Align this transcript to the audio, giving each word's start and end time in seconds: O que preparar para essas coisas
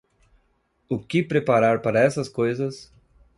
O 0.89 0.97
que 0.97 1.21
preparar 1.21 1.83
para 1.83 1.99
essas 2.01 2.27
coisas 2.27 2.91